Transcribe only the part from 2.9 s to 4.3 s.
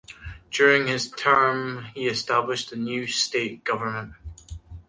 state government.